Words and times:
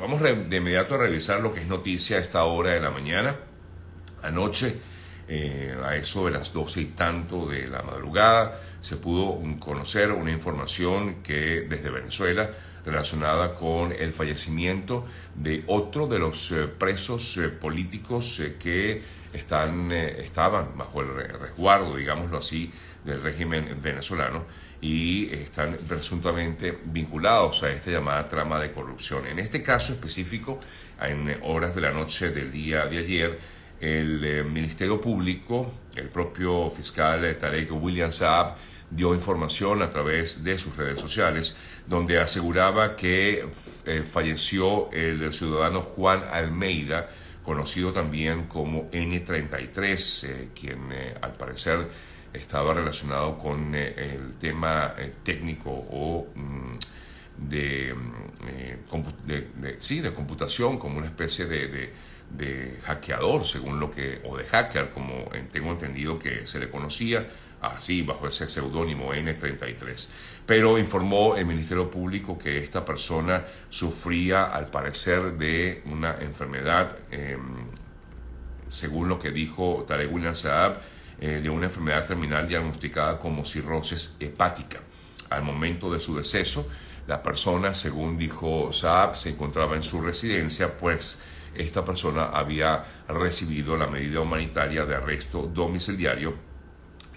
Vamos 0.00 0.20
de 0.20 0.56
inmediato 0.56 0.94
a 0.94 0.98
revisar 0.98 1.40
lo 1.40 1.54
que 1.54 1.60
es 1.60 1.66
noticia 1.66 2.18
a 2.18 2.20
esta 2.20 2.44
hora 2.44 2.72
de 2.72 2.80
la 2.80 2.90
mañana. 2.90 3.36
Anoche, 4.22 4.74
eh, 5.26 5.74
a 5.82 5.96
eso 5.96 6.26
de 6.26 6.32
las 6.32 6.52
doce 6.52 6.82
y 6.82 6.84
tanto 6.86 7.46
de 7.46 7.66
la 7.66 7.82
madrugada, 7.82 8.60
se 8.80 8.96
pudo 8.96 9.40
conocer 9.58 10.12
una 10.12 10.32
información 10.32 11.22
que 11.22 11.62
desde 11.62 11.90
Venezuela 11.90 12.50
relacionada 12.84 13.54
con 13.54 13.92
el 13.92 14.12
fallecimiento 14.12 15.06
de 15.34 15.64
otro 15.66 16.06
de 16.06 16.18
los 16.18 16.52
eh, 16.52 16.68
presos 16.68 17.36
eh, 17.38 17.48
políticos 17.48 18.40
que 18.60 19.02
están, 19.32 19.92
estaban 19.92 20.76
bajo 20.76 21.00
el 21.00 21.14
resguardo, 21.38 21.96
digámoslo 21.96 22.38
así, 22.38 22.70
del 23.04 23.22
régimen 23.22 23.78
venezolano 23.82 24.44
y 24.80 25.32
están 25.32 25.78
presuntamente 25.88 26.78
vinculados 26.84 27.62
a 27.62 27.70
esta 27.70 27.90
llamada 27.90 28.28
trama 28.28 28.60
de 28.60 28.70
corrupción. 28.70 29.26
En 29.26 29.38
este 29.38 29.62
caso 29.62 29.92
específico, 29.92 30.60
en 31.00 31.38
horas 31.44 31.74
de 31.74 31.80
la 31.80 31.92
noche 31.92 32.30
del 32.30 32.52
día 32.52 32.86
de 32.86 32.98
ayer, 32.98 33.38
el 33.80 34.24
eh, 34.24 34.42
Ministerio 34.42 35.00
Público, 35.00 35.72
el 35.94 36.08
propio 36.08 36.70
fiscal 36.70 37.36
Tarek 37.38 37.70
William 37.72 38.12
Saab, 38.12 38.56
dio 38.90 39.14
información 39.14 39.82
a 39.82 39.90
través 39.90 40.44
de 40.44 40.56
sus 40.58 40.76
redes 40.76 41.00
sociales, 41.00 41.56
donde 41.86 42.18
aseguraba 42.18 42.96
que 42.96 43.48
eh, 43.84 44.02
falleció 44.02 44.90
el 44.92 45.32
ciudadano 45.34 45.82
Juan 45.82 46.22
Almeida, 46.30 47.10
conocido 47.42 47.92
también 47.92 48.44
como 48.44 48.90
N33, 48.90 50.24
eh, 50.28 50.48
quien 50.54 50.78
al 51.20 51.34
parecer 51.34 51.88
estaba 52.36 52.74
relacionado 52.74 53.38
con 53.38 53.74
eh, 53.74 53.94
el 53.96 54.34
tema 54.38 54.94
eh, 54.98 55.12
técnico 55.22 55.70
o 55.70 56.26
mm, 56.34 56.40
mm, 56.40 56.78
eh, 57.50 58.76
de, 59.26 59.76
sí, 59.78 60.00
de 60.00 60.12
computación, 60.12 60.78
como 60.78 60.98
una 60.98 61.06
especie 61.06 61.46
de, 61.46 61.92
de, 62.30 62.78
hackeador, 62.84 63.44
según 63.46 63.80
lo 63.80 63.90
que, 63.90 64.20
o 64.24 64.36
de 64.36 64.44
hacker, 64.44 64.90
como 64.90 65.30
tengo 65.52 65.70
entendido 65.72 66.18
que 66.18 66.46
se 66.46 66.58
le 66.58 66.70
conocía, 66.70 67.26
así, 67.60 68.02
bajo 68.02 68.26
ese 68.28 68.48
seudónimo 68.48 69.12
N33. 69.14 70.08
Pero 70.46 70.78
informó 70.78 71.36
el 71.36 71.46
Ministerio 71.46 71.90
Público 71.90 72.38
que 72.38 72.58
esta 72.58 72.84
persona 72.84 73.44
sufría, 73.68 74.44
al 74.44 74.68
parecer, 74.68 75.32
de 75.32 75.82
una 75.86 76.16
enfermedad, 76.20 76.96
em, 77.10 77.66
según 78.68 79.08
lo 79.08 79.18
que 79.18 79.30
dijo 79.30 79.84
Tarek 79.88 80.34
Saab, 80.34 80.80
eh, 81.18 81.40
de 81.42 81.48
una 81.48 81.66
enfermedad 81.66 82.06
terminal 82.06 82.46
diagnosticada 82.46 83.18
como 83.18 83.42
cirrosis 83.46 84.18
hepática. 84.20 84.80
Al 85.30 85.42
momento 85.42 85.90
de 85.90 85.98
su 85.98 86.14
deceso, 86.14 86.68
la 87.06 87.22
persona, 87.22 87.72
según 87.72 88.18
dijo 88.18 88.70
Saab, 88.70 89.16
se 89.16 89.30
encontraba 89.30 89.76
en 89.76 89.82
su 89.82 90.02
residencia, 90.02 90.76
pues 90.76 91.18
esta 91.54 91.86
persona 91.86 92.24
había 92.24 92.84
recibido 93.08 93.78
la 93.78 93.86
medida 93.86 94.20
humanitaria 94.20 94.84
de 94.84 94.94
arresto 94.94 95.44
domiciliario 95.44 96.34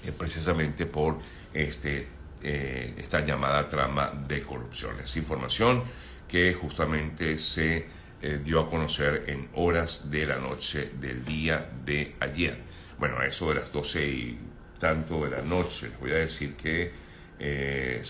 eh, 0.06 0.13
precisamente 0.17 0.86
por 0.86 1.17
este, 1.53 2.08
eh, 2.41 2.94
esta 2.97 3.19
llamada 3.25 3.67
trama 3.67 4.13
de 4.30 4.44
corrupción. 4.44 4.97
Es 5.03 5.17
información 5.17 5.84
que 6.25 6.53
justamente 6.53 7.38
se 7.38 8.00
dio 8.44 8.59
a 8.59 8.69
conocer 8.69 9.23
en 9.28 9.47
horas 9.56 10.11
de 10.11 10.25
la 10.25 10.36
noche 10.36 10.91
del 11.00 11.23
día 11.23 11.69
de 11.86 12.17
ayer 12.19 12.69
bueno, 13.00 13.17
a 13.19 13.25
eso 13.25 13.50
de 13.50 13.55
las 13.55 13.72
doce 13.72 14.05
y 14.05 14.38
tanto 14.78 15.23
de 15.23 15.31
la 15.31 15.42
noche, 15.42 15.88
les 15.88 16.00
voy 16.00 16.11
a 16.11 16.16
decir 16.16 16.55
que 16.55 16.92
eh, 17.39 18.02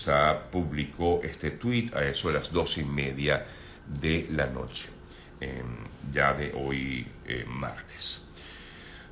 publicó 0.50 1.20
este 1.22 1.52
tweet 1.52 1.90
a 1.94 2.04
eso 2.04 2.28
de 2.28 2.34
las 2.34 2.50
doce 2.52 2.80
y 2.80 2.84
media 2.84 3.46
de 3.86 4.26
la 4.30 4.46
noche, 4.46 4.88
em, 5.40 5.86
ya 6.12 6.34
de 6.34 6.52
hoy 6.52 7.06
eh, 7.24 7.44
martes. 7.46 8.26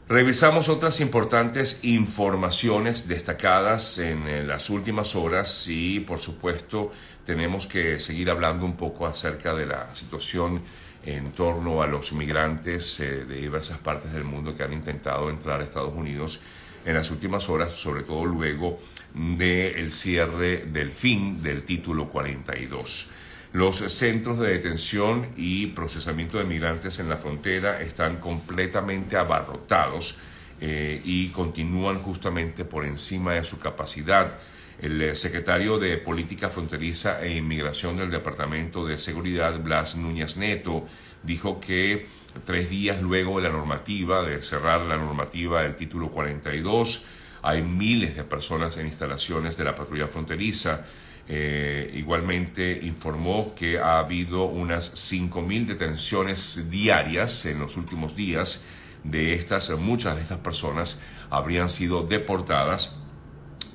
Revisamos 0.09 0.69
otras 0.69 1.01
importantes 1.01 1.81
informaciones 1.83 3.07
destacadas 3.07 3.99
en, 3.99 4.27
en, 4.27 4.49
las 4.49 4.71
últimas 4.71 5.15
horas 5.15 5.67
y 5.69 6.01
por 6.01 6.19
supuesto 6.19 6.91
tenemos 7.27 7.67
que 7.67 8.01
seguir 8.01 8.31
hablando 8.31 8.65
un 8.65 8.77
poco 8.77 9.07
acerca 9.07 9.55
de 9.55 9.67
la 9.67 9.95
situación 9.95 10.63
en 11.09 11.33
torno 11.33 11.81
a 11.83 11.87
los 11.87 12.13
migrantes 12.13 13.01
eh, 13.01 13.25
de 13.25 13.37
diversas 13.37 13.79
partes 13.79 14.13
del 14.13 14.25
mundo 14.25 14.55
que 14.55 14.63
han 14.63 14.75
intentado 14.75 15.31
entrar 15.31 15.61
a 15.61 15.65
Estados 15.65 15.95
Unidos 15.95 16.41
en 16.85 16.95
las 16.95 17.11
últimas 17.11 17.49
horas, 17.49 17.73
sobre 17.73 18.03
todo 18.03 18.27
luego 18.27 18.79
del 19.15 19.91
cierre 19.93 20.67
del 20.67 20.91
fin 20.91 21.43
del 21.43 21.63
título 21.63 22.09
42. 22.09 23.09
Los 23.53 23.77
centros 23.77 24.39
de 24.39 24.49
detención 24.49 25.29
y 25.37 25.69
procesamiento 25.69 26.37
de 26.37 26.45
migrantes 26.45 26.99
en 26.99 27.09
la 27.09 27.17
frontera 27.17 27.81
están 27.81 28.17
completamente 28.17 29.17
abarrotados 29.17 30.19
eh, 30.61 31.01
y 31.05 31.29
continúan 31.29 32.01
justamente 32.01 32.67
por 32.67 32.85
encima 32.85 33.33
de 33.33 33.45
su 33.47 33.59
capacidad. 33.59 34.35
El 34.81 35.03
eh, 35.03 35.15
secretario 35.17 35.79
de 35.79 35.99
Política 35.99 36.51
Fronteriza 36.51 37.21
e 37.25 37.37
Inmigración 37.37 37.97
del 37.97 38.11
Departamento 38.11 38.87
de 38.87 38.99
Seguridad, 38.99 39.59
Blas 39.61 39.97
Núñez 39.97 40.37
Neto, 40.37 40.87
dijo 41.25 41.61
que 41.61 42.07
tres 42.45 42.71
días 42.71 43.03
luego 43.03 43.41
de 43.41 43.49
la 43.49 43.55
normativa, 43.55 44.23
de 44.23 44.41
cerrar 44.41 44.83
la 44.83 44.97
normativa 44.97 45.63
del 45.63 45.75
título 45.75 46.11
42, 46.11 47.05
hay 47.43 47.63
miles 47.63 48.15
de 48.15 48.23
personas 48.23 48.77
en 48.77 48.87
instalaciones 48.87 49.57
de 49.57 49.65
la 49.65 49.75
patrulla 49.75 50.07
fronteriza. 50.07 50.87
Eh, 51.31 51.91
igualmente 51.95 52.79
informó 52.83 53.55
que 53.55 53.79
ha 53.79 53.99
habido 53.99 54.45
unas 54.45 54.95
5.000 54.95 55.67
detenciones 55.67 56.71
diarias 56.71 57.47
en 57.47 57.59
los 57.59 57.77
últimos 57.77 58.15
días. 58.15 58.65
De 59.03 59.35
estas, 59.35 59.71
muchas 59.79 60.17
de 60.17 60.23
estas 60.23 60.39
personas 60.39 61.01
habrían 61.31 61.69
sido 61.69 62.03
deportadas 62.03 63.03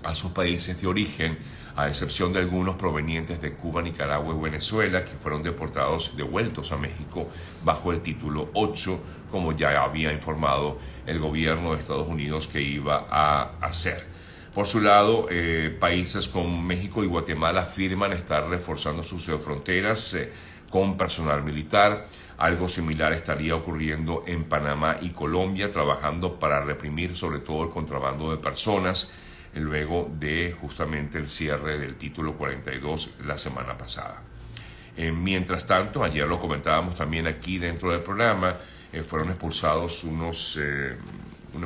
a 0.03 0.15
sus 0.15 0.31
países 0.31 0.81
de 0.81 0.87
origen, 0.87 1.37
a 1.75 1.87
excepción 1.87 2.33
de 2.33 2.39
algunos 2.39 2.75
provenientes 2.75 3.41
de 3.41 3.53
Cuba, 3.53 3.81
Nicaragua 3.81 4.35
y 4.35 4.41
Venezuela, 4.41 5.03
que 5.03 5.11
fueron 5.11 5.43
deportados, 5.43 6.15
devueltos 6.15 6.71
a 6.71 6.77
México 6.77 7.27
bajo 7.63 7.91
el 7.91 8.01
título 8.01 8.49
8, 8.53 8.99
como 9.31 9.53
ya 9.53 9.83
había 9.83 10.13
informado 10.13 10.77
el 11.07 11.19
gobierno 11.19 11.73
de 11.73 11.79
Estados 11.79 12.07
Unidos 12.07 12.47
que 12.47 12.61
iba 12.61 13.07
a 13.09 13.53
hacer. 13.61 14.13
Por 14.53 14.67
su 14.67 14.81
lado, 14.81 15.27
eh, 15.31 15.75
países 15.79 16.27
como 16.27 16.61
México 16.61 17.03
y 17.03 17.07
Guatemala 17.07 17.61
afirman 17.61 18.13
estar 18.13 18.47
reforzando 18.47 19.01
sus 19.01 19.25
fronteras 19.25 20.13
eh, 20.13 20.31
con 20.69 20.95
personal 20.95 21.41
militar. 21.41 22.07
Algo 22.37 22.69
similar 22.69 23.13
estaría 23.13 23.55
ocurriendo 23.55 24.23
en 24.27 24.43
Panamá 24.43 24.97
y 25.01 25.09
Colombia, 25.09 25.71
trabajando 25.71 26.39
para 26.39 26.61
reprimir 26.61 27.15
sobre 27.15 27.39
todo 27.39 27.63
el 27.63 27.69
contrabando 27.69 28.29
de 28.29 28.37
personas 28.37 29.13
luego 29.55 30.11
de 30.19 30.55
justamente 30.59 31.17
el 31.17 31.29
cierre 31.29 31.77
del 31.77 31.95
título 31.95 32.33
42 32.33 33.11
la 33.25 33.37
semana 33.37 33.77
pasada. 33.77 34.21
Eh, 34.95 35.11
mientras 35.11 35.65
tanto, 35.65 36.03
ayer 36.03 36.27
lo 36.27 36.39
comentábamos 36.39 36.95
también 36.95 37.27
aquí 37.27 37.57
dentro 37.57 37.91
del 37.91 38.01
programa, 38.01 38.57
eh, 38.91 39.01
fueron 39.01 39.29
expulsados 39.29 40.03
unos, 40.03 40.57
eh, 40.61 40.95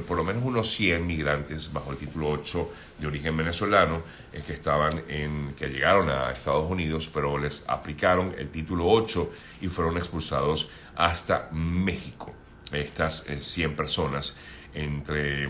por 0.08 0.18
lo 0.18 0.24
menos 0.24 0.44
unos 0.44 0.70
100 0.72 1.06
migrantes 1.06 1.72
bajo 1.72 1.92
el 1.92 1.98
título 1.98 2.30
8 2.30 2.72
de 3.00 3.08
origen 3.08 3.36
venezolano 3.36 4.02
que 4.46 4.54
estaban 4.54 5.04
en, 5.08 5.54
que 5.58 5.68
llegaron 5.68 6.10
a 6.10 6.32
Estados 6.32 6.70
Unidos, 6.70 7.10
pero 7.14 7.38
les 7.38 7.64
aplicaron 7.68 8.34
el 8.38 8.50
título 8.50 8.88
8 8.88 9.32
y 9.62 9.68
fueron 9.68 9.98
expulsados 9.98 10.70
hasta 10.96 11.50
México. 11.52 12.34
Estas 12.72 13.26
100 13.40 13.76
personas 13.76 14.38
entre 14.74 15.48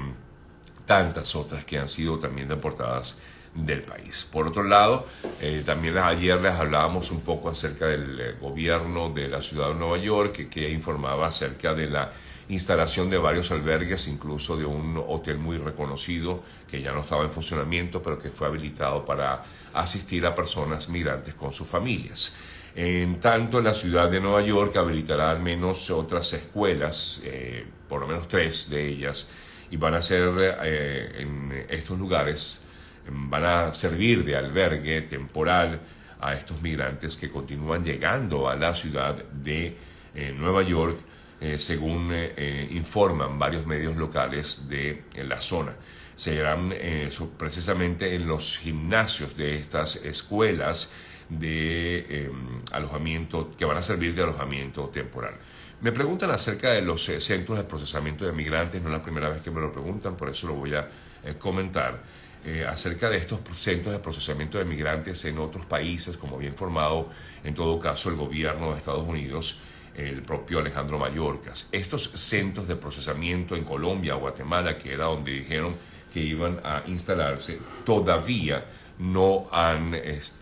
tantas 0.88 1.36
otras 1.36 1.64
que 1.66 1.78
han 1.78 1.88
sido 1.88 2.18
también 2.18 2.48
deportadas 2.48 3.20
del 3.54 3.84
país. 3.84 4.26
Por 4.32 4.48
otro 4.48 4.64
lado, 4.64 5.06
eh, 5.42 5.64
también 5.66 5.98
ayer 5.98 6.40
les 6.40 6.54
hablábamos 6.54 7.12
un 7.12 7.22
poco 7.22 7.50
acerca 7.50 7.88
del 7.88 8.20
eh, 8.20 8.36
gobierno 8.40 9.10
de 9.10 9.28
la 9.28 9.42
ciudad 9.42 9.70
de 9.70 9.76
Nueva 9.76 9.98
York, 9.98 10.48
que, 10.50 10.70
informaba 10.70 11.28
acerca 11.28 11.74
de 11.74 11.90
la 11.90 12.12
instalación 12.50 13.10
de 13.10 13.18
varios 13.18 13.52
albergues, 13.52 14.08
incluso 14.08 14.56
de 14.56 14.66
un 14.66 15.04
hotel 15.08 15.38
muy 15.38 15.58
reconocido 15.58 16.44
que 16.70 16.82
ya 16.82 16.92
no 16.94 17.02
estaba 17.02 17.24
en 17.24 17.32
funcionamiento, 17.32 18.02
pero 18.02 18.18
que 18.18 18.30
fue 18.30 18.48
habilitado 18.48 19.04
para 19.04 19.44
asistir 19.74 20.26
a 20.26 20.34
personas 20.34 20.88
migrantes 20.88 21.36
con 21.36 21.52
sus 21.52 21.68
familias. 21.68 22.34
En 22.76 23.20
tanto, 23.20 23.60
la 23.60 23.74
ciudad 23.74 24.10
de 24.10 24.22
Nueva 24.22 24.44
York 24.44 24.76
habilitará 24.78 25.32
al 25.32 25.40
menos 25.42 25.90
otras 25.90 26.32
escuelas, 26.34 27.22
eh, 27.26 27.66
por 27.90 28.02
lo 28.02 28.08
menos 28.08 28.28
tres 28.28 28.70
de 28.70 28.88
ellas, 28.88 29.28
y 29.72 29.78
van 29.78 29.96
a 29.96 30.02
ser 30.02 30.32
eh, 30.64 31.22
en 31.22 31.66
estos 31.70 31.98
lugares, 31.98 32.66
van 33.10 33.46
a 33.46 33.74
servir 33.74 34.24
de 34.24 34.36
albergue 34.36 35.02
temporal 35.04 35.80
a 36.20 36.34
estos 36.34 36.62
migrantes 36.62 37.16
que 37.16 37.30
continúan 37.30 37.84
llegando 37.84 38.50
a 38.50 38.56
la 38.56 38.74
ciudad 38.74 39.16
de 39.16 39.76
eh, 40.16 40.34
Nueva 40.38 40.64
York, 40.64 40.98
eh, 41.40 41.60
según 41.60 42.12
informan 42.72 43.38
varios 43.38 43.66
medios 43.68 43.96
locales 43.96 44.68
de 44.68 45.04
la 45.24 45.40
zona. 45.40 45.76
Serán 46.16 46.74
precisamente 47.38 48.16
en 48.16 48.26
los 48.26 48.58
gimnasios 48.58 49.38
de 49.38 49.56
estas 49.56 49.98
escuelas 49.98 50.92
de 51.30 52.32
alojamiento, 52.72 53.52
que 53.56 53.66
van 53.66 53.78
a 53.78 53.84
servir 53.84 54.16
de 54.16 54.24
alojamiento 54.24 54.90
temporal. 54.90 55.36
Me 55.80 55.92
preguntan 55.92 56.32
acerca 56.32 56.72
de 56.72 56.82
los 56.82 57.08
eh, 57.10 57.22
centros 57.22 57.56
de 57.60 57.64
procesamiento 57.64 58.26
de 58.26 58.32
migrantes, 58.32 58.82
no 58.82 58.88
es 58.88 58.94
la 58.94 59.04
primera 59.04 59.30
vez 59.30 59.44
que 59.44 59.52
me 59.52 59.62
lo 59.62 59.72
preguntan, 59.72 60.18
por 60.18 60.28
eso 60.28 60.48
lo 60.48 60.56
voy 60.56 60.74
a 60.74 60.90
eh, 61.24 61.36
comentar. 61.38 62.02
Eh, 62.44 62.66
acerca 62.66 63.10
de 63.10 63.18
estos 63.18 63.42
centros 63.54 63.94
de 63.94 64.00
procesamiento 64.00 64.58
de 64.58 64.66
migrantes 64.66 65.24
en 65.26 65.38
otros 65.38 65.68
países, 65.68 66.18
como 66.18 66.38
había 66.38 66.50
informado 66.50 67.10
en 67.44 67.54
todo 67.54 67.78
caso 67.78 68.10
el 68.10 68.16
gobierno 68.16 68.72
de 68.72 68.78
Estados 68.78 69.08
Unidos, 69.08 69.60
el 69.96 70.24
propio 70.24 70.60
Alejandro 70.60 70.98
Mayorkas. 70.98 71.70
Estos 71.72 72.10
centros 72.16 72.68
de 72.68 72.76
procesamiento 72.76 73.56
en 73.56 73.64
Colombia, 73.64 74.16
Guatemala, 74.16 74.78
que 74.78 74.94
era 74.94 75.06
donde 75.06 75.32
dijeron 75.32 75.76
que 76.12 76.22
iban 76.22 76.60
a 76.64 76.84
instalarse, 76.88 77.60
todavía 77.86 78.66
no, 78.98 79.48
han, 79.52 79.96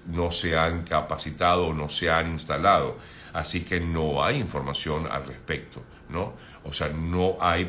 no 0.08 0.32
se 0.32 0.56
han 0.56 0.84
capacitado, 0.84 1.74
no 1.74 1.90
se 1.90 2.10
han 2.10 2.32
instalado. 2.32 2.98
Así 3.36 3.66
que 3.66 3.82
no 3.82 4.24
hay 4.24 4.38
información 4.38 5.08
al 5.12 5.26
respecto, 5.26 5.84
¿no? 6.08 6.36
O 6.64 6.72
sea, 6.72 6.88
no 6.88 7.36
hay 7.42 7.64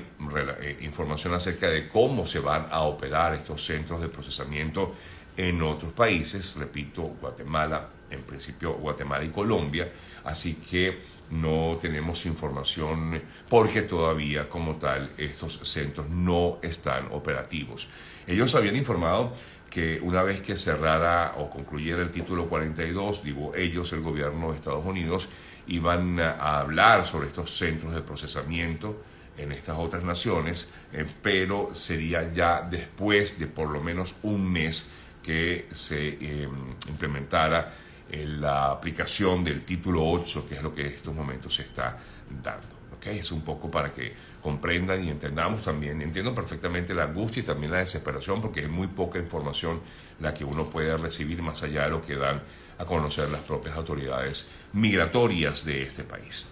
eh, 0.60 0.78
información 0.82 1.34
acerca 1.34 1.68
de 1.68 1.88
cómo 1.88 2.24
se 2.24 2.38
van 2.38 2.68
a 2.70 2.82
operar 2.82 3.34
estos 3.34 3.64
centros 3.64 4.00
de 4.00 4.08
procesamiento 4.08 4.94
en 5.36 5.60
otros 5.62 5.92
países, 5.92 6.54
repito, 6.56 7.02
Guatemala, 7.20 7.88
en 8.08 8.22
principio 8.22 8.74
Guatemala 8.74 9.24
y 9.24 9.30
Colombia, 9.30 9.90
así 10.22 10.54
que 10.54 11.00
no 11.30 11.78
tenemos 11.82 12.24
información 12.26 13.20
porque 13.48 13.82
todavía 13.82 14.48
como 14.48 14.76
tal 14.76 15.10
estos 15.18 15.58
centros 15.64 16.08
no 16.08 16.58
están 16.62 17.08
operativos. 17.10 17.88
Ellos 18.24 18.54
habían 18.54 18.76
informado 18.76 19.32
que 19.68 20.00
una 20.00 20.22
vez 20.22 20.40
que 20.40 20.54
cerrara 20.56 21.34
o 21.38 21.50
concluyera 21.50 22.00
el 22.02 22.10
título 22.10 22.48
42, 22.48 23.24
digo 23.24 23.52
ellos, 23.54 23.92
el 23.92 24.00
gobierno 24.00 24.50
de 24.50 24.56
Estados 24.56 24.86
Unidos, 24.86 25.28
iban 25.68 26.20
a 26.20 26.58
hablar 26.60 27.06
sobre 27.06 27.28
estos 27.28 27.50
centros 27.56 27.94
de 27.94 28.02
procesamiento 28.02 29.02
en 29.36 29.52
estas 29.52 29.76
otras 29.78 30.02
naciones, 30.02 30.68
eh, 30.92 31.06
pero 31.22 31.70
sería 31.74 32.32
ya 32.32 32.62
después 32.62 33.38
de 33.38 33.46
por 33.46 33.68
lo 33.70 33.82
menos 33.82 34.14
un 34.22 34.50
mes 34.50 34.88
que 35.22 35.68
se 35.72 36.42
em, 36.42 36.74
implementara 36.88 37.72
eh, 38.08 38.24
la 38.26 38.70
aplicación 38.70 39.44
del 39.44 39.64
título 39.64 40.08
8, 40.08 40.48
que 40.48 40.54
es 40.54 40.62
lo 40.62 40.74
que 40.74 40.82
en 40.82 40.86
estos 40.88 41.14
momentos 41.14 41.54
se 41.54 41.62
está 41.62 41.98
dando. 42.42 42.76
¿okay? 42.96 43.18
Es 43.18 43.32
un 43.32 43.42
poco 43.42 43.70
para 43.70 43.92
que 43.92 44.12
comprendan 44.40 45.02
y 45.02 45.10
entendamos 45.10 45.62
también, 45.62 46.00
entiendo 46.00 46.32
perfectamente 46.34 46.94
la 46.94 47.04
angustia 47.04 47.42
y 47.42 47.46
también 47.46 47.72
la 47.72 47.78
desesperación, 47.78 48.40
porque 48.40 48.60
es 48.60 48.68
muy 48.68 48.86
poca 48.86 49.18
información 49.18 49.80
la 50.20 50.32
que 50.32 50.44
uno 50.44 50.70
puede 50.70 50.96
recibir 50.96 51.42
más 51.42 51.62
allá 51.64 51.84
de 51.84 51.90
lo 51.90 52.00
que 52.00 52.14
dan 52.14 52.40
a 52.78 52.84
conocer 52.84 53.28
las 53.30 53.40
propias 53.42 53.76
autoridades 53.76 54.50
migratorias 54.72 55.64
de 55.64 55.82
este 55.82 56.04
país. 56.04 56.48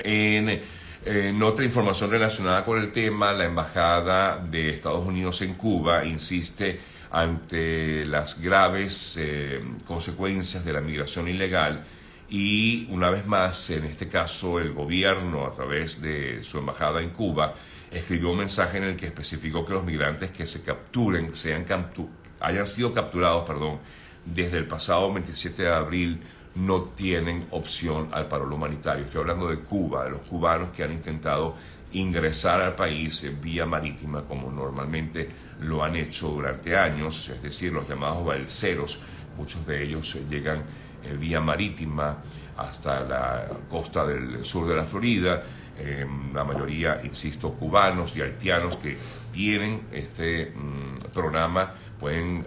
En, 0.00 1.42
otra 1.42 1.64
información 1.64 2.10
relacionada 2.10 2.64
con 2.64 2.78
el 2.78 2.92
tema, 2.92 3.32
la 3.32 3.44
Embajada 3.44 4.38
de 4.38 4.70
Estados 4.70 5.06
Unidos 5.06 5.40
en 5.42 5.54
Cuba 5.54 6.04
insiste 6.04 6.78
ante 7.10 8.04
las 8.04 8.40
graves 8.40 9.16
eh, 9.18 9.62
consecuencias 9.86 10.64
de 10.64 10.72
la 10.72 10.82
migración 10.82 11.28
ilegal 11.28 11.82
y 12.30 12.86
una 12.90 13.08
vez 13.08 13.26
más, 13.26 13.70
en 13.70 13.84
este 13.84 14.08
caso, 14.08 14.58
el 14.58 14.72
gobierno 14.72 15.46
a 15.46 15.54
través 15.54 16.02
de 16.02 16.44
su 16.44 16.58
embajada 16.58 17.00
en 17.00 17.10
Cuba 17.10 17.54
escribió 17.90 18.30
un 18.30 18.38
mensaje 18.38 18.76
en 18.76 18.84
el 18.84 18.96
que 18.96 19.06
especificó 19.06 19.64
que 19.64 19.72
los 19.72 19.84
migrantes 19.84 20.30
que 20.30 20.46
se 20.46 20.62
capturen, 20.62 21.34
sean 21.34 21.64
hayan 22.40 22.66
sido 22.66 22.92
capturados, 22.92 23.44
perdón, 23.46 23.78
desde 24.34 24.58
el 24.58 24.66
pasado 24.66 25.12
27 25.12 25.62
de 25.62 25.74
abril 25.74 26.20
no 26.54 26.82
tienen 26.82 27.46
opción 27.50 28.08
al 28.12 28.26
paro 28.26 28.52
humanitario. 28.52 29.04
Estoy 29.04 29.20
hablando 29.20 29.48
de 29.48 29.60
Cuba, 29.60 30.04
de 30.04 30.10
los 30.10 30.22
cubanos 30.22 30.70
que 30.70 30.82
han 30.82 30.92
intentado 30.92 31.54
ingresar 31.92 32.60
al 32.60 32.74
país 32.74 33.26
vía 33.40 33.64
marítima 33.64 34.22
como 34.22 34.50
normalmente 34.50 35.28
lo 35.60 35.82
han 35.82 35.96
hecho 35.96 36.28
durante 36.28 36.76
años, 36.76 37.28
es 37.28 37.42
decir, 37.42 37.72
los 37.72 37.88
llamados 37.88 38.24
balseros, 38.24 39.00
muchos 39.36 39.66
de 39.66 39.84
ellos 39.84 40.18
llegan 40.28 40.62
eh, 41.02 41.16
vía 41.18 41.40
marítima 41.40 42.18
hasta 42.56 43.00
la 43.00 43.48
costa 43.70 44.04
del 44.06 44.44
sur 44.44 44.68
de 44.68 44.76
la 44.76 44.84
Florida, 44.84 45.42
em, 45.78 46.34
la 46.34 46.44
mayoría, 46.44 47.00
insisto, 47.04 47.52
cubanos 47.52 48.16
y 48.16 48.20
haitianos 48.20 48.76
que 48.76 48.98
tienen 49.32 49.86
este 49.92 50.52
mm, 50.54 51.12
programa 51.14 51.72
pueden 51.98 52.46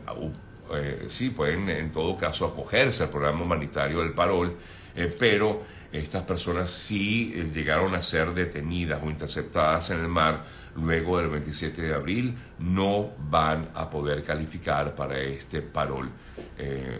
eh, 0.76 1.06
sí, 1.10 1.30
pueden 1.32 1.70
en 1.70 1.92
todo 1.92 2.16
caso 2.16 2.46
acogerse 2.46 3.04
al 3.04 3.10
programa 3.10 3.44
humanitario 3.44 4.00
del 4.00 4.14
Parol, 4.14 4.56
eh, 4.96 5.14
pero 5.18 5.64
estas 5.92 6.24
personas 6.24 6.72
sí 6.72 7.34
eh, 7.36 7.50
llegaron 7.54 7.96
a 7.96 8.02
ser 8.02 8.34
detenidas 8.34 9.02
o 9.04 9.10
interceptadas 9.10 9.90
en 9.92 10.00
el 10.00 10.08
mar 10.08 10.44
luego 10.76 11.18
del 11.18 11.30
27 11.30 11.82
de 11.82 11.94
abril, 11.94 12.38
no 12.60 13.12
van 13.30 13.70
a 13.76 13.90
poder 13.90 14.24
calificar 14.24 14.96
para 14.96 15.20
este 15.20 15.62
parol 15.62 16.10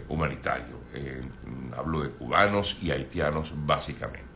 humanitario. 0.10 0.82
hablo 1.78 2.02
de 2.02 2.10
cubanos 2.10 2.80
y 2.82 2.92
haitianos 2.92 3.54
básicamente. 3.56 4.31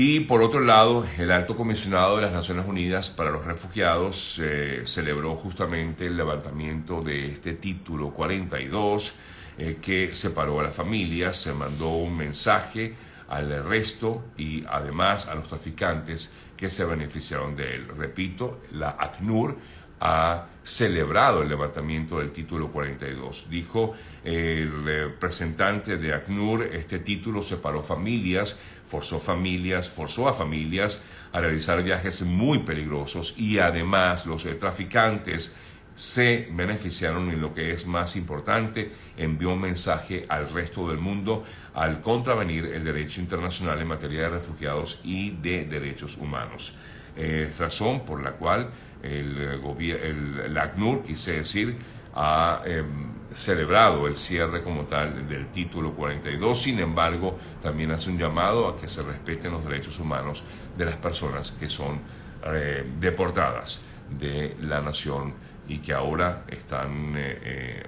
Y 0.00 0.20
por 0.20 0.42
otro 0.42 0.60
lado, 0.60 1.04
el 1.18 1.32
alto 1.32 1.56
comisionado 1.56 2.14
de 2.14 2.22
las 2.22 2.30
Naciones 2.30 2.66
Unidas 2.68 3.10
para 3.10 3.32
los 3.32 3.44
Refugiados 3.44 4.40
eh, 4.40 4.82
celebró 4.84 5.34
justamente 5.34 6.06
el 6.06 6.16
levantamiento 6.16 7.02
de 7.02 7.26
este 7.26 7.54
título 7.54 8.10
42 8.10 9.14
eh, 9.58 9.78
que 9.82 10.14
separó 10.14 10.60
a 10.60 10.62
las 10.62 10.76
familias, 10.76 11.36
se 11.38 11.52
mandó 11.52 11.88
un 11.88 12.16
mensaje 12.16 12.94
al 13.28 13.64
resto 13.64 14.26
y 14.36 14.64
además 14.68 15.26
a 15.26 15.34
los 15.34 15.48
traficantes 15.48 16.32
que 16.56 16.70
se 16.70 16.84
beneficiaron 16.84 17.56
de 17.56 17.74
él. 17.74 17.88
Repito, 17.88 18.60
la 18.70 18.90
ACNUR 18.90 19.56
ha 20.00 20.46
celebrado 20.62 21.42
el 21.42 21.48
levantamiento 21.48 22.18
del 22.18 22.30
título 22.30 22.70
42. 22.70 23.46
Dijo 23.50 23.94
el 24.22 24.84
representante 24.84 25.96
de 25.96 26.14
ACNUR, 26.14 26.62
este 26.72 27.00
título 27.00 27.42
separó 27.42 27.82
familias 27.82 28.60
forzó 28.88 29.20
familias, 29.20 29.88
forzó 29.88 30.28
a 30.28 30.34
familias 30.34 31.02
a 31.32 31.40
realizar 31.40 31.82
viajes 31.82 32.22
muy 32.22 32.60
peligrosos 32.60 33.34
y 33.36 33.58
además 33.58 34.26
los 34.26 34.44
eh, 34.46 34.54
traficantes 34.54 35.56
se 35.94 36.48
beneficiaron 36.52 37.28
en 37.30 37.40
lo 37.40 37.52
que 37.52 37.72
es 37.72 37.84
más 37.84 38.14
importante, 38.14 38.92
envió 39.16 39.52
un 39.52 39.60
mensaje 39.60 40.26
al 40.28 40.48
resto 40.48 40.88
del 40.88 40.98
mundo 40.98 41.44
al 41.74 42.00
contravenir 42.00 42.66
el 42.66 42.84
derecho 42.84 43.20
internacional 43.20 43.80
en 43.80 43.88
materia 43.88 44.22
de 44.22 44.28
refugiados 44.30 45.00
y 45.02 45.32
de 45.32 45.64
derechos 45.64 46.16
humanos. 46.16 46.74
Eh, 47.16 47.52
razón 47.58 48.04
por 48.06 48.22
la 48.22 48.32
cual 48.32 48.70
el, 49.02 49.38
el, 49.38 50.40
el 50.44 50.58
ACNUR, 50.58 51.02
quise 51.02 51.32
decir, 51.32 51.76
ha 52.14 52.62
em, 52.64 52.86
celebrado 53.32 54.06
el 54.06 54.16
cierre 54.16 54.62
como 54.62 54.84
tal 54.84 55.28
del 55.28 55.48
título 55.48 55.92
42, 55.92 56.60
sin 56.60 56.78
embargo, 56.78 57.38
también 57.62 57.90
hace 57.90 58.10
un 58.10 58.18
llamado 58.18 58.68
a 58.68 58.76
que 58.76 58.88
se 58.88 59.02
respeten 59.02 59.52
los 59.52 59.64
derechos 59.64 59.98
humanos 59.98 60.42
de 60.76 60.84
las 60.84 60.96
personas 60.96 61.52
que 61.52 61.68
son 61.68 62.00
eh, 62.44 62.84
deportadas 62.98 63.82
de 64.08 64.56
la 64.62 64.80
nación 64.80 65.34
y 65.68 65.78
que 65.78 65.92
ahora 65.92 66.44
están 66.48 67.14
eh, 67.16 67.82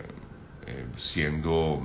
eh, 0.66 0.86
siendo 0.96 1.82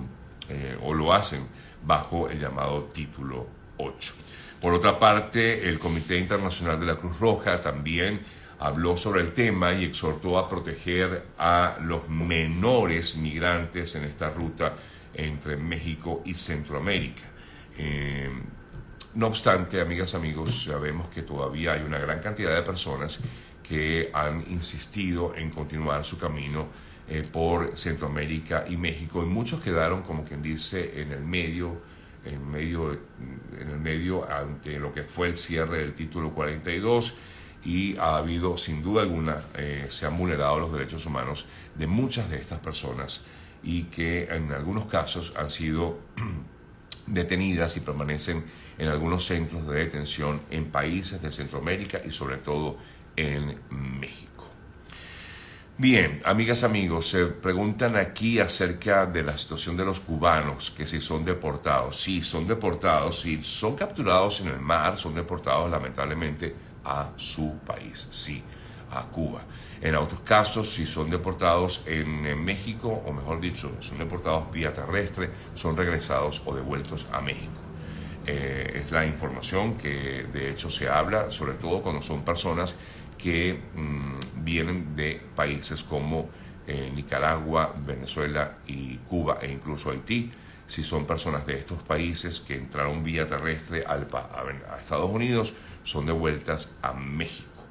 o 0.83 0.93
lo 0.93 1.11
hacen 1.11 1.47
bajo 1.83 2.29
el 2.29 2.39
llamado 2.39 2.83
título 2.93 3.47
8. 3.77 4.13
Por 4.61 4.73
otra 4.73 4.99
parte, 4.99 5.67
el 5.67 5.79
Comité 5.79 6.17
Internacional 6.17 6.79
de 6.79 6.85
la 6.85 6.95
Cruz 6.95 7.19
Roja 7.19 7.61
también 7.61 8.21
habló 8.59 8.97
sobre 8.97 9.21
el 9.21 9.33
tema 9.33 9.73
y 9.73 9.85
exhortó 9.85 10.37
a 10.37 10.47
proteger 10.47 11.25
a 11.37 11.77
los 11.81 12.07
menores 12.09 13.17
migrantes 13.17 13.95
en 13.95 14.05
esta 14.05 14.29
ruta 14.29 14.73
entre 15.13 15.57
México 15.57 16.21
y 16.25 16.33
Centroamérica. 16.33 17.23
Eh, 17.77 18.29
no 19.15 19.27
obstante, 19.27 19.79
amigas, 19.79 20.13
amigos, 20.13 20.65
sabemos 20.65 21.07
que 21.09 21.21
todavía 21.21 21.73
hay 21.73 21.81
una 21.83 21.99
gran 21.99 22.19
cantidad 22.19 22.53
de 22.53 22.61
personas 22.61 23.21
que 23.63 24.11
han 24.13 24.43
insistido 24.49 25.33
en 25.35 25.49
continuar 25.49 26.05
su 26.05 26.17
camino 26.19 26.67
eh, 27.07 27.25
por 27.29 27.77
Centroamérica 27.77 28.65
y 28.67 28.77
México 28.77 29.23
y 29.23 29.25
muchos 29.25 29.61
quedaron, 29.61 30.01
como 30.01 30.23
quien 30.25 30.41
dice, 30.41 31.01
en 31.01 31.11
el 31.11 31.23
medio, 31.23 31.81
en 32.25 32.49
medio, 32.49 32.91
en 32.91 33.69
el 33.69 33.79
medio 33.79 34.29
ante 34.29 34.79
lo 34.79 34.93
que 34.93 35.03
fue 35.03 35.27
el 35.27 35.37
cierre 35.37 35.79
del 35.79 35.93
título 35.93 36.31
42 36.31 37.15
y 37.65 37.97
ha 37.97 38.17
habido, 38.17 38.57
sin 38.57 38.83
duda 38.83 39.01
alguna, 39.01 39.41
eh, 39.57 39.87
se 39.89 40.05
han 40.05 40.17
vulnerado 40.17 40.59
los 40.59 40.71
derechos 40.71 41.05
humanos 41.05 41.47
de 41.73 41.87
muchas 41.87 42.29
de 42.29 42.37
estas 42.37 42.59
personas 42.59 43.21
y 43.63 43.85
que 43.85 44.25
en 44.29 44.51
algunos 44.51 44.85
casos 44.85 45.33
han 45.35 45.49
sido 45.49 45.97
detenidas 47.07 47.75
y 47.75 47.79
permanecen 47.79 48.45
en 48.77 48.87
algunos 48.87 49.25
centros 49.25 49.67
de 49.67 49.79
detención 49.79 50.39
en 50.51 50.65
países 50.65 51.21
de 51.21 51.31
Centroamérica 51.31 52.01
y 52.05 52.11
sobre 52.11 52.37
todo 52.37 52.77
en 53.15 53.59
México. 53.69 54.35
Bien, 55.77 56.21
amigas, 56.23 56.63
amigos, 56.63 57.07
se 57.07 57.25
preguntan 57.25 57.97
aquí 57.97 58.39
acerca 58.39 59.07
de 59.07 59.23
la 59.23 59.35
situación 59.35 59.75
de 59.75 59.83
los 59.83 59.99
cubanos, 59.99 60.71
que 60.71 60.87
si 60.87 61.01
son 61.01 61.25
deportados. 61.25 61.99
Sí, 61.99 62.23
son 62.23 62.47
deportados, 62.47 63.19
si 63.19 63.43
son 63.43 63.75
capturados 63.75 64.39
en 64.39 64.49
el 64.49 64.61
mar, 64.61 64.97
son 64.97 65.15
deportados 65.15 65.69
lamentablemente 65.69 66.55
a 66.85 67.11
su 67.17 67.57
país, 67.59 68.07
sí, 68.11 68.43
a 68.91 69.03
Cuba. 69.03 69.41
En 69.81 69.95
otros 69.95 70.21
casos, 70.21 70.69
si 70.69 70.85
son 70.85 71.09
deportados 71.09 71.83
en, 71.87 72.43
México, 72.43 73.03
o 73.05 73.11
mejor 73.11 73.39
dicho, 73.39 73.71
son 73.79 73.97
deportados 73.97 74.51
vía 74.51 74.71
terrestre, 74.71 75.29
son 75.53 75.75
regresados 75.75 76.41
o 76.45 76.55
devueltos 76.55 77.07
a 77.11 77.21
México. 77.21 77.61
Eh, 78.25 78.81
es 78.83 78.91
la 78.91 79.05
información 79.05 79.75
que 79.75 80.25
de 80.31 80.51
hecho 80.51 80.69
se 80.69 80.89
habla, 80.89 81.31
sobre 81.31 81.53
todo 81.53 81.81
cuando 81.81 82.01
son 82.01 82.23
personas 82.23 82.75
que 83.17 83.59
mm, 83.75 84.43
vienen 84.43 84.95
de 84.95 85.21
países 85.35 85.83
como 85.83 86.29
eh, 86.67 86.91
Nicaragua, 86.93 87.75
Venezuela 87.77 88.57
y 88.65 88.97
Cuba 88.97 89.37
e 89.41 89.51
incluso 89.51 89.91
Haití. 89.91 90.31
Si 90.67 90.83
son 90.83 91.05
personas 91.05 91.45
de 91.45 91.59
estos 91.59 91.83
países 91.83 92.39
que 92.39 92.55
entraron 92.55 93.03
vía 93.03 93.27
terrestre 93.27 93.83
al, 93.85 94.07
a, 94.11 94.79
Estados 94.79 95.11
Unidos, 95.11 95.53
son 95.85 96.05
devueltas 96.05 96.77
a 96.81 96.91
México. 96.91 97.63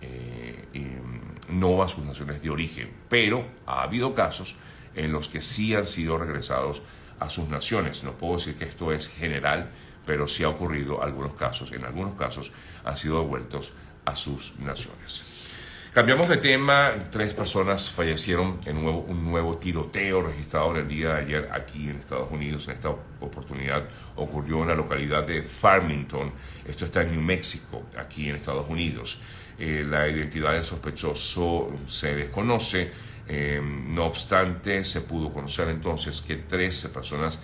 Eh, 0.00 0.64
mm, 0.72 1.58
no 1.60 1.82
a 1.82 1.88
sus 1.88 2.04
naciones 2.04 2.40
de 2.40 2.48
origen, 2.48 2.90
pero 3.10 3.44
ha 3.66 3.82
habido 3.82 4.14
casos 4.14 4.56
en 4.94 5.12
los 5.12 5.28
que 5.28 5.42
sí 5.42 5.74
han 5.74 5.86
sido 5.86 6.16
regresados 6.16 6.80
a 7.18 7.28
sus 7.28 7.48
naciones. 7.48 8.02
No 8.02 8.12
puedo 8.12 8.36
decir 8.36 8.56
que 8.56 8.64
esto 8.64 8.92
es 8.92 9.08
general, 9.08 9.70
pero 10.06 10.26
sí 10.26 10.42
ha 10.42 10.48
ocurrido 10.48 11.02
algunos 11.02 11.34
casos, 11.34 11.72
en 11.72 11.84
algunos 11.84 12.14
casos 12.14 12.52
han 12.84 12.96
sido 12.96 13.20
devueltos 13.20 13.72
a 14.04 14.16
sus 14.16 14.58
naciones. 14.58 15.49
Cambiamos 15.92 16.28
de 16.28 16.36
tema, 16.36 16.92
tres 17.10 17.34
personas 17.34 17.90
fallecieron 17.90 18.60
en 18.64 18.76
un 18.76 19.24
nuevo 19.24 19.58
tiroteo 19.58 20.22
registrado 20.22 20.76
el 20.76 20.86
día 20.86 21.14
de 21.14 21.22
ayer 21.22 21.48
aquí 21.50 21.88
en 21.88 21.96
Estados 21.96 22.30
Unidos. 22.30 22.68
En 22.68 22.74
esta 22.74 22.90
oportunidad 22.90 23.88
ocurrió 24.14 24.62
en 24.62 24.68
la 24.68 24.76
localidad 24.76 25.24
de 25.24 25.42
Farmington, 25.42 26.30
esto 26.64 26.84
está 26.84 27.02
en 27.02 27.10
New 27.10 27.20
Mexico, 27.20 27.82
aquí 27.98 28.28
en 28.28 28.36
Estados 28.36 28.68
Unidos. 28.68 29.18
Eh, 29.58 29.84
la 29.84 30.06
identidad 30.06 30.52
del 30.52 30.62
sospechoso 30.62 31.72
se 31.88 32.14
desconoce, 32.14 32.92
eh, 33.26 33.60
no 33.60 34.06
obstante 34.06 34.84
se 34.84 35.00
pudo 35.00 35.32
conocer 35.32 35.70
entonces 35.70 36.20
que 36.20 36.36
tres 36.36 36.88
personas 36.94 37.40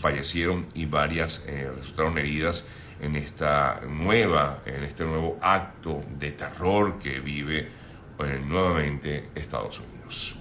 fallecieron 0.00 0.66
y 0.74 0.86
varias 0.86 1.44
eh, 1.46 1.70
resultaron 1.76 2.18
heridas 2.18 2.64
en 3.00 3.14
esta 3.14 3.82
nueva, 3.88 4.64
en 4.66 4.82
este 4.82 5.04
nuevo 5.04 5.38
acto 5.40 6.02
de 6.18 6.32
terror 6.32 6.98
que 6.98 7.20
vive 7.20 7.83
nuevamente 8.18 9.30
Estados 9.34 9.80
Unidos. 9.80 10.36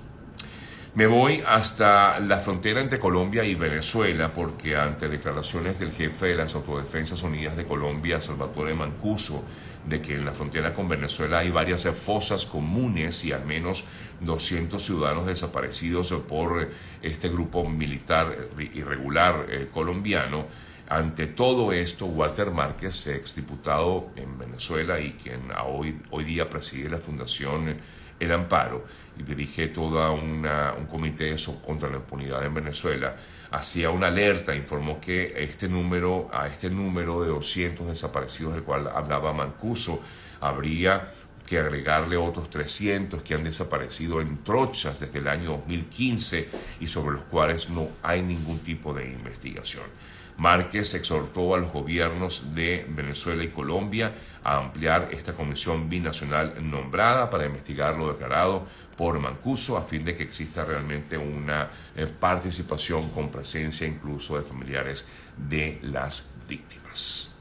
Me 0.96 1.08
voy 1.08 1.44
hasta 1.48 2.20
la 2.20 2.38
frontera 2.38 2.80
entre 2.80 3.00
Colombia 3.00 3.44
y 3.44 3.56
Venezuela 3.56 4.32
porque 4.32 4.76
ante 4.76 5.10
declaraciones 5.10 5.80
del 5.80 5.92
jefe 5.92 6.28
de 6.28 6.36
las 6.36 6.54
Autodefensas 6.54 7.24
Unidas 7.24 7.58
de 7.58 7.66
Colombia, 7.66 8.22
Salvatore 8.22 8.76
Mancuso, 8.76 9.44
de 9.88 10.02
que 10.02 10.14
en 10.14 10.24
la 10.24 10.34
frontera 10.34 10.72
con 10.72 10.88
Venezuela 10.88 11.40
hay 11.40 11.50
varias 11.50 11.88
fosas 11.90 12.46
comunes 12.46 13.26
y 13.26 13.32
al 13.32 13.44
menos 13.44 13.86
200 14.22 14.82
ciudadanos 14.82 15.26
desaparecidos 15.26 16.12
por 16.28 16.70
este 17.02 17.28
grupo 17.28 17.68
militar 17.68 18.50
irregular 18.76 19.48
eh, 19.50 19.70
colombiano, 19.74 20.46
ante 20.90 21.28
todo 21.28 21.72
esto, 21.72 22.06
Walter 22.06 22.52
Márquez, 22.52 23.08
exdiputado 23.08 24.12
en 24.16 24.38
Venezuela 24.38 25.00
y 25.00 25.14
quien 25.14 25.42
hoy, 25.66 26.02
hoy 26.12 26.24
día 26.24 26.50
preside 26.50 26.90
la 26.90 26.98
Fundación 26.98 27.78
El 28.20 28.32
Amparo 28.32 28.86
y 29.18 29.24
dirige 29.24 29.70
todo 29.70 30.14
un 30.14 30.46
comité 30.90 31.36
contra 31.66 31.90
la 31.90 31.98
impunidad 31.98 32.44
en 32.46 32.54
Venezuela, 32.54 33.16
hacía 33.52 33.92
una 33.92 34.08
alerta, 34.08 34.56
informó 34.56 35.00
que 35.00 35.34
este 35.38 35.68
número, 35.68 36.30
a 36.34 36.48
este 36.48 36.70
número 36.70 37.22
de 37.22 37.30
200 37.30 37.88
desaparecidos 37.88 38.54
del 38.54 38.64
cual 38.64 38.88
hablaba 38.88 39.34
Mancuso, 39.34 40.02
habría 40.42 41.12
que 41.46 41.60
agregarle 41.60 42.18
otros 42.18 42.50
300 42.50 43.22
que 43.22 43.36
han 43.36 43.44
desaparecido 43.44 44.22
en 44.22 44.44
trochas 44.44 45.00
desde 45.00 45.20
el 45.20 45.28
año 45.28 45.52
2015 45.52 46.50
y 46.80 46.88
sobre 46.88 47.16
los 47.16 47.26
cuales 47.26 47.70
no 47.70 47.90
hay 48.02 48.22
ningún 48.22 48.60
tipo 48.60 48.94
de 48.94 49.06
investigación. 49.06 49.86
Márquez 50.38 50.94
exhortó 50.94 51.56
a 51.56 51.60
los 51.60 51.72
gobiernos 51.72 52.56
de 52.56 52.86
Venezuela 52.90 53.44
y 53.44 53.50
Colombia 53.50 54.14
a 54.44 54.58
ampliar 54.58 55.10
esta 55.12 55.34
comisión 55.34 55.90
binacional 55.90 56.56
nombrada 56.70 57.30
para 57.30 57.46
investigar 57.46 57.96
lo 57.96 58.12
declarado 58.12 58.66
por 58.98 59.20
Mancuso 59.20 59.78
a 59.78 59.82
fin 59.82 60.06
de 60.06 60.16
que 60.16 60.24
exista 60.24 60.64
realmente 60.64 61.18
una 61.18 61.70
eh, 61.96 62.08
participación 62.08 63.10
con 63.10 63.30
presencia 63.30 63.88
incluso 63.88 64.38
de 64.38 64.44
familiares 64.44 65.06
de 65.38 65.80
las 65.82 66.34
víctimas. 66.48 67.33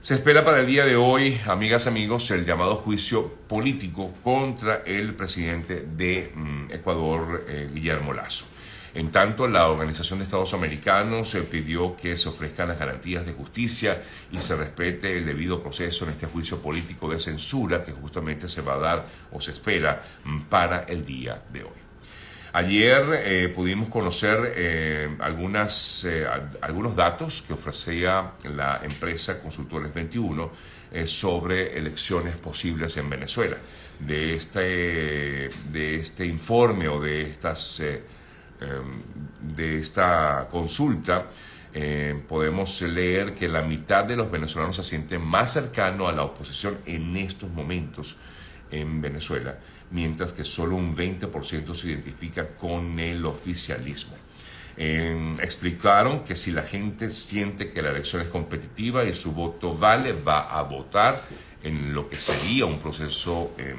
Se 0.00 0.14
espera 0.14 0.44
para 0.44 0.60
el 0.60 0.66
día 0.66 0.84
de 0.84 0.94
hoy, 0.94 1.36
amigas, 1.46 1.88
amigos, 1.88 2.30
el 2.30 2.46
llamado 2.46 2.76
juicio 2.76 3.28
político 3.48 4.12
contra 4.22 4.82
el 4.86 5.14
presidente 5.14 5.84
de 5.96 6.30
mm, 6.32 6.72
Ecuador, 6.72 7.44
eh, 7.48 7.68
Guillermo 7.72 8.12
Lazo. 8.12 8.46
En 8.94 9.10
tanto, 9.10 9.48
la 9.48 9.68
Organización 9.68 10.20
de 10.20 10.24
Estados 10.24 10.54
Americanos 10.54 11.34
eh, 11.34 11.42
pidió 11.42 11.96
que 11.96 12.16
se 12.16 12.28
ofrezcan 12.28 12.68
las 12.68 12.78
garantías 12.78 13.26
de 13.26 13.32
justicia 13.32 14.00
y 14.30 14.38
se 14.38 14.54
respete 14.54 15.16
el 15.16 15.26
debido 15.26 15.60
proceso 15.60 16.04
en 16.04 16.12
este 16.12 16.26
juicio 16.26 16.62
político 16.62 17.10
de 17.10 17.18
censura 17.18 17.82
que 17.82 17.92
justamente 17.92 18.48
se 18.48 18.62
va 18.62 18.74
a 18.74 18.78
dar 18.78 19.06
o 19.32 19.40
se 19.40 19.50
espera 19.50 20.02
mm, 20.24 20.42
para 20.42 20.84
el 20.84 21.04
día 21.04 21.42
de 21.52 21.64
hoy. 21.64 21.85
Ayer 22.56 23.20
eh, 23.22 23.52
pudimos 23.54 23.90
conocer 23.90 24.54
eh, 24.56 25.10
eh, 25.14 26.26
algunos 26.62 26.96
datos 26.96 27.42
que 27.42 27.52
ofrecía 27.52 28.32
la 28.44 28.80
empresa 28.82 29.42
Consultores 29.42 29.92
21 29.92 30.50
sobre 31.04 31.76
elecciones 31.76 32.34
posibles 32.36 32.96
en 32.96 33.10
Venezuela. 33.10 33.58
De 34.00 34.36
este, 34.36 35.50
de 35.70 35.96
este 35.96 36.24
informe 36.24 36.88
o 36.88 36.98
de, 36.98 37.30
estas, 37.30 37.80
em, 37.80 39.02
de 39.54 39.78
esta 39.78 40.48
consulta 40.50 41.26
podemos 42.26 42.80
leer 42.80 43.34
que 43.34 43.48
la 43.48 43.60
mitad 43.60 44.04
de 44.04 44.16
los 44.16 44.30
venezolanos 44.30 44.76
se 44.76 44.82
sienten 44.82 45.20
más 45.20 45.52
cercano 45.52 46.08
a 46.08 46.12
la 46.12 46.22
oposición 46.22 46.78
en 46.86 47.18
estos 47.18 47.50
momentos 47.50 48.16
en 48.70 49.00
Venezuela 49.00 49.58
mientras 49.90 50.32
que 50.32 50.44
solo 50.44 50.76
un 50.76 50.96
20% 50.96 51.74
se 51.74 51.88
identifica 51.88 52.48
con 52.48 52.98
el 52.98 53.24
oficialismo. 53.24 54.14
Explicaron 54.76 56.22
que 56.22 56.36
si 56.36 56.50
la 56.52 56.62
gente 56.62 57.10
siente 57.10 57.70
que 57.70 57.80
la 57.80 57.90
elección 57.90 58.20
es 58.20 58.28
competitiva 58.28 59.04
y 59.04 59.14
su 59.14 59.32
voto 59.32 59.74
vale, 59.74 60.12
va 60.12 60.58
a 60.58 60.62
votar 60.62 61.22
en 61.62 61.94
lo 61.94 62.08
que 62.08 62.16
sería 62.16 62.66
un 62.66 62.78
proceso 62.78 63.54
em, 63.56 63.78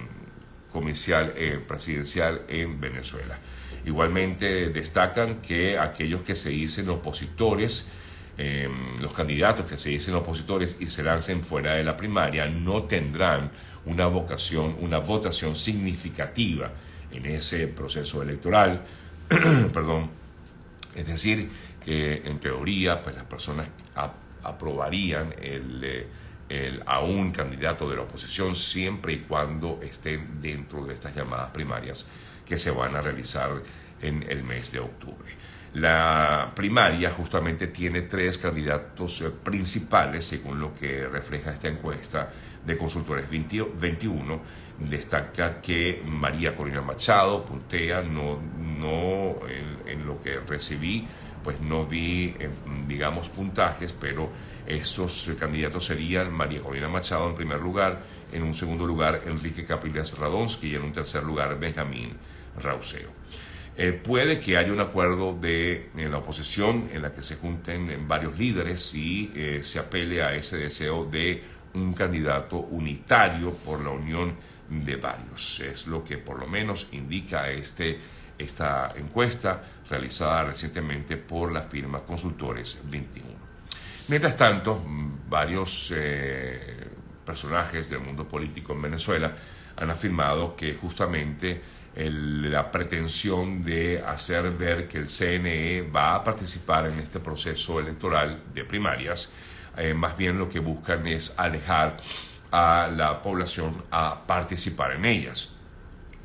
comercial 0.71 1.33
eh, 1.37 1.61
presidencial 1.65 2.41
en 2.47 2.81
Venezuela. 2.81 3.37
Igualmente 3.85 4.69
destacan 4.69 5.35
que 5.35 5.77
aquellos 5.77 6.23
que 6.23 6.35
se 6.35 6.49
dicen 6.49 6.89
opositores, 6.89 7.89
em, 8.37 8.99
los 8.99 9.13
candidatos 9.13 9.65
que 9.65 9.77
se 9.77 9.89
dicen 9.89 10.15
opositores 10.15 10.77
y 10.79 10.87
se 10.87 11.03
lancen 11.03 11.43
fuera 11.43 11.73
de 11.75 11.83
la 11.83 11.97
primaria, 11.97 12.45
no 12.47 12.83
tendrán 12.83 13.51
una 13.85 14.07
vocación, 14.07 14.75
una 14.79 14.99
votación 14.99 15.55
significativa 15.55 16.71
en 17.11 17.25
ese 17.25 17.67
proceso 17.67 18.21
electoral. 18.21 18.81
Perdón. 19.73 20.09
Es 20.95 21.05
decir, 21.05 21.49
que 21.83 22.23
en 22.25 22.39
teoría 22.39 23.01
pues 23.01 23.15
las 23.15 23.25
personas 23.25 23.69
aprobarían 24.43 25.33
el, 25.41 25.81
eh, 25.83 26.07
el, 26.49 26.83
a 26.85 27.01
un 27.01 27.31
candidato 27.31 27.89
de 27.89 27.95
la 27.95 28.01
oposición 28.01 28.55
siempre 28.55 29.13
y 29.13 29.19
cuando 29.19 29.79
estén 29.81 30.41
dentro 30.41 30.85
de 30.85 30.93
estas 30.93 31.15
llamadas 31.15 31.51
primarias 31.51 32.05
que 32.45 32.57
se 32.57 32.71
van 32.71 32.95
a 32.95 33.01
realizar 33.01 33.61
en 34.01 34.25
el 34.29 34.43
mes 34.43 34.71
de 34.71 34.79
octubre. 34.79 35.36
La 35.73 36.51
primaria 36.55 37.11
justamente 37.11 37.67
tiene 37.67 38.03
tres 38.03 38.37
candidatos 38.37 39.21
eh, 39.21 39.31
principales, 39.43 40.25
según 40.25 40.59
lo 40.59 40.73
que 40.73 41.07
refleja 41.07 41.51
esta 41.51 41.67
encuesta 41.67 42.31
de 42.65 42.77
Consultores 42.77 43.25
21. 43.29 44.41
Destaca 44.79 45.59
que 45.61 46.01
María 46.05 46.55
Corina 46.55 46.81
Machado 46.81 47.43
puntea, 47.43 48.01
no, 48.01 48.39
no 48.79 49.35
en, 49.85 50.05
lo 50.05 50.21
que 50.21 50.39
recibí, 50.39 51.07
pues 51.43 51.59
no 51.59 51.85
vi, 51.85 52.35
eh, 52.39 52.49
digamos, 52.87 53.29
puntajes, 53.29 53.93
pero 53.93 54.29
esos 54.65 55.31
candidatos 55.39 55.85
serían 55.85 56.31
María 56.31 56.61
Corina 56.61 56.87
Machado 56.87 57.29
en 57.29 57.35
primer 57.35 57.59
lugar, 57.59 58.01
en 58.31 58.43
un 58.43 58.53
segundo 58.53 58.85
lugar 58.85 59.21
Enrique 59.25 59.65
Capriles 59.65 60.17
Radonsky 60.17 60.69
y 60.69 60.75
en 60.75 60.83
un 60.83 60.93
tercer 60.93 61.23
lugar 61.23 61.57
Benjamín 61.59 62.13
Rauseo. 62.61 63.09
Eh, 63.79 63.91
puede 63.91 64.39
que 64.39 64.57
haya 64.57 64.73
un 64.73 64.79
acuerdo 64.79 65.37
de 65.39 65.91
en 65.95 66.09
la 66.09 66.17
oposición 66.17 66.89
en 66.91 67.03
la 67.03 67.11
que 67.11 67.21
se 67.21 67.35
junten 67.35 68.07
varios 68.07 68.35
líderes 68.35 68.95
y 68.95 69.31
eh, 69.35 69.59
se 69.63 69.77
apele 69.77 70.23
a 70.23 70.33
ese 70.33 70.57
deseo 70.57 71.05
de 71.05 71.43
un 71.75 71.93
candidato 71.93 72.57
unitario 72.57 73.53
por 73.53 73.79
la 73.81 73.91
unión 73.91 74.33
de 74.67 74.95
varios. 74.95 75.59
Es 75.59 75.85
lo 75.85 76.03
que 76.03 76.17
por 76.17 76.39
lo 76.39 76.47
menos 76.47 76.87
indica 76.93 77.51
este, 77.51 77.99
esta 78.35 78.95
encuesta 78.97 79.61
realizada 79.87 80.45
recientemente 80.45 81.17
por 81.17 81.51
la 81.51 81.61
firma 81.61 81.99
Consultores 81.99 82.81
21. 82.85 83.27
Mientras 84.07 84.35
tanto, 84.35 84.83
varios 85.29 85.93
eh, 85.95 86.87
personajes 87.23 87.91
del 87.91 87.99
mundo 87.99 88.27
político 88.27 88.73
en 88.73 88.81
Venezuela 88.81 89.35
han 89.75 89.91
afirmado 89.91 90.55
que 90.55 90.73
justamente 90.73 91.61
la 91.97 92.71
pretensión 92.71 93.63
de 93.63 94.03
hacer 94.05 94.51
ver 94.51 94.87
que 94.87 94.99
el 94.99 95.07
CNE 95.07 95.81
va 95.81 96.15
a 96.15 96.23
participar 96.23 96.85
en 96.85 96.99
este 96.99 97.19
proceso 97.19 97.79
electoral 97.79 98.43
de 98.53 98.63
primarias, 98.63 99.33
eh, 99.77 99.95
más 99.95 100.15
bien 100.15 100.37
lo 100.37 100.47
que 100.47 100.59
buscan 100.59 101.07
es 101.07 101.33
alejar 101.37 101.97
a 102.51 102.87
la 102.95 103.21
población 103.21 103.83
a 103.89 104.23
participar 104.27 104.93
en 104.93 105.05
ellas. 105.05 105.55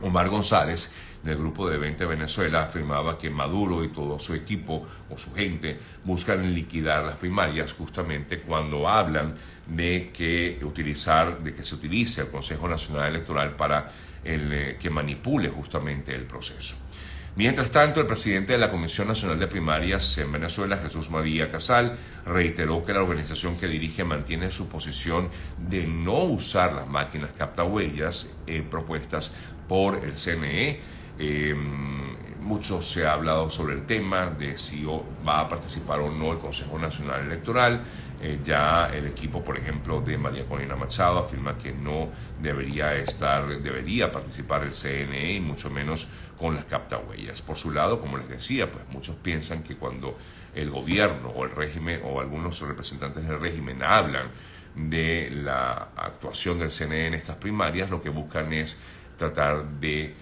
Omar 0.02 0.28
González, 0.28 0.92
del 1.22 1.38
grupo 1.38 1.70
de 1.70 1.78
20 1.78 2.04
Venezuela, 2.04 2.64
afirmaba 2.64 3.16
que 3.16 3.30
Maduro 3.30 3.82
y 3.82 3.88
todo 3.88 4.18
su 4.18 4.34
equipo 4.34 4.86
o 5.08 5.16
su 5.16 5.32
gente 5.32 5.78
buscan 6.04 6.54
liquidar 6.54 7.04
las 7.04 7.16
primarias 7.16 7.72
justamente 7.72 8.40
cuando 8.40 8.88
hablan 8.88 9.36
de 9.66 10.10
que 10.12 10.60
utilizar, 10.64 11.38
de 11.38 11.54
que 11.54 11.64
se 11.64 11.76
utilice 11.76 12.22
el 12.22 12.28
Consejo 12.28 12.68
Nacional 12.68 13.08
Electoral 13.08 13.54
para 13.56 13.90
el, 14.24 14.52
eh, 14.52 14.76
que 14.78 14.90
manipule 14.90 15.48
justamente 15.48 16.14
el 16.14 16.24
proceso. 16.24 16.76
Mientras 17.34 17.70
tanto, 17.70 18.00
el 18.00 18.06
presidente 18.06 18.52
de 18.52 18.58
la 18.58 18.70
Comisión 18.70 19.08
Nacional 19.08 19.38
de 19.38 19.46
Primarias 19.46 20.18
en 20.18 20.30
Venezuela, 20.30 20.76
Jesús 20.76 21.08
María 21.08 21.50
Casal, 21.50 21.96
reiteró 22.26 22.84
que 22.84 22.92
la 22.92 23.00
organización 23.00 23.56
que 23.56 23.68
dirige 23.68 24.04
mantiene 24.04 24.50
su 24.50 24.68
posición 24.68 25.30
de 25.56 25.86
no 25.86 26.24
usar 26.24 26.74
las 26.74 26.86
máquinas 26.86 27.32
captahuellas 27.32 28.38
eh, 28.46 28.62
propuestas 28.68 29.34
por 29.66 30.04
el 30.04 30.12
CNE. 30.12 30.80
Eh, 31.18 31.54
mucho 32.42 32.82
se 32.82 33.06
ha 33.06 33.14
hablado 33.14 33.48
sobre 33.50 33.74
el 33.74 33.86
tema 33.86 34.26
de 34.26 34.58
si 34.58 34.84
va 35.26 35.40
a 35.40 35.48
participar 35.48 36.00
o 36.00 36.10
no 36.10 36.32
el 36.32 36.38
Consejo 36.38 36.78
Nacional 36.78 37.22
Electoral. 37.22 37.80
Eh, 38.20 38.38
ya 38.44 38.88
el 38.94 39.06
equipo, 39.06 39.42
por 39.42 39.58
ejemplo, 39.58 40.00
de 40.00 40.16
María 40.16 40.44
Corina 40.46 40.76
Machado 40.76 41.18
afirma 41.18 41.58
que 41.58 41.72
no 41.72 42.08
debería 42.40 42.94
estar, 42.94 43.48
debería 43.60 44.12
participar 44.12 44.62
el 44.62 44.72
CNE 44.72 45.34
y 45.34 45.40
mucho 45.40 45.70
menos 45.70 46.08
con 46.38 46.54
las 46.54 46.64
captahuellas. 46.64 47.42
Por 47.42 47.56
su 47.56 47.72
lado, 47.72 47.98
como 47.98 48.18
les 48.18 48.28
decía, 48.28 48.70
pues 48.70 48.84
muchos 48.90 49.16
piensan 49.16 49.64
que 49.64 49.76
cuando 49.76 50.16
el 50.54 50.70
gobierno 50.70 51.30
o 51.30 51.44
el 51.44 51.50
régimen 51.50 52.00
o 52.04 52.20
algunos 52.20 52.60
representantes 52.60 53.26
del 53.26 53.40
régimen 53.40 53.82
hablan 53.82 54.28
de 54.76 55.30
la 55.30 55.88
actuación 55.96 56.58
del 56.58 56.70
CNE 56.70 57.08
en 57.08 57.14
estas 57.14 57.36
primarias, 57.36 57.90
lo 57.90 58.00
que 58.00 58.08
buscan 58.08 58.52
es 58.52 58.78
tratar 59.16 59.64
de 59.80 60.14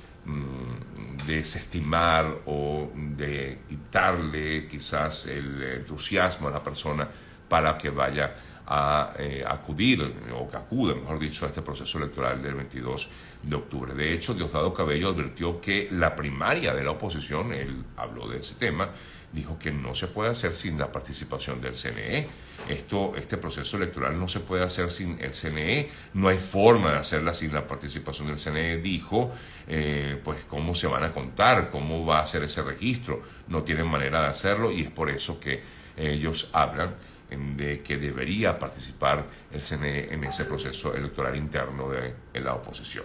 desestimar 1.26 2.26
o 2.46 2.90
de 2.94 3.60
quitarle 3.68 4.66
quizás 4.66 5.26
el 5.26 5.62
entusiasmo 5.62 6.48
a 6.48 6.50
la 6.50 6.62
persona 6.62 7.08
para 7.48 7.76
que 7.76 7.90
vaya 7.90 8.34
a 8.72 9.14
eh, 9.18 9.42
acudir, 9.44 10.00
o 10.32 10.48
que 10.48 10.56
acude, 10.56 10.94
mejor 10.94 11.18
dicho, 11.18 11.44
a 11.44 11.48
este 11.48 11.60
proceso 11.60 11.98
electoral 11.98 12.40
del 12.40 12.54
22 12.54 13.10
de 13.42 13.56
octubre. 13.56 13.94
De 13.94 14.14
hecho, 14.14 14.32
Diosdado 14.32 14.72
Cabello 14.72 15.08
advirtió 15.08 15.60
que 15.60 15.88
la 15.90 16.14
primaria 16.14 16.72
de 16.72 16.84
la 16.84 16.92
oposición, 16.92 17.52
él 17.52 17.84
habló 17.96 18.28
de 18.28 18.38
ese 18.38 18.54
tema, 18.54 18.90
dijo 19.32 19.58
que 19.58 19.72
no 19.72 19.92
se 19.92 20.06
puede 20.06 20.30
hacer 20.30 20.54
sin 20.54 20.78
la 20.78 20.92
participación 20.92 21.60
del 21.60 21.74
CNE. 21.74 22.28
Esto, 22.68 23.14
este 23.16 23.38
proceso 23.38 23.76
electoral 23.76 24.16
no 24.16 24.28
se 24.28 24.38
puede 24.38 24.62
hacer 24.62 24.92
sin 24.92 25.20
el 25.20 25.34
CNE, 25.34 25.88
no 26.14 26.28
hay 26.28 26.38
forma 26.38 26.92
de 26.92 26.98
hacerla 26.98 27.34
sin 27.34 27.52
la 27.52 27.66
participación 27.66 28.28
del 28.28 28.38
CNE, 28.38 28.76
dijo, 28.76 29.32
eh, 29.66 30.20
pues 30.22 30.44
cómo 30.44 30.76
se 30.76 30.86
van 30.86 31.02
a 31.02 31.10
contar, 31.10 31.70
cómo 31.70 32.06
va 32.06 32.20
a 32.20 32.26
ser 32.26 32.44
ese 32.44 32.62
registro, 32.62 33.20
no 33.48 33.64
tienen 33.64 33.88
manera 33.88 34.22
de 34.22 34.28
hacerlo 34.28 34.70
y 34.70 34.82
es 34.82 34.90
por 34.90 35.10
eso 35.10 35.40
que 35.40 35.80
ellos 35.96 36.50
hablan 36.52 36.94
de 37.30 37.80
que 37.82 37.96
debería 37.96 38.58
participar 38.58 39.26
el 39.52 39.60
CNE 39.60 40.12
en 40.12 40.24
ese 40.24 40.44
proceso 40.44 40.94
electoral 40.94 41.36
interno 41.36 41.88
de 41.88 42.40
la 42.40 42.54
oposición. 42.54 43.04